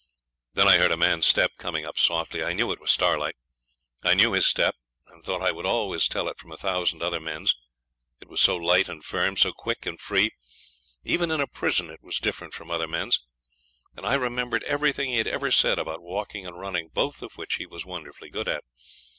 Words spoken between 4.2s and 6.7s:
his step, and thought I would always tell it from a